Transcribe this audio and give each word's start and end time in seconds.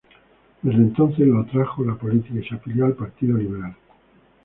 Desde 0.63 0.79
entonces 0.81 1.27
lo 1.27 1.41
atrajo 1.41 1.85
la 1.85 1.93
político 1.93 2.39
y 2.39 2.43
se 2.43 2.55
afilió 2.55 2.85
al 2.87 2.95
Partido 2.95 3.37
Liberal. 3.37 3.75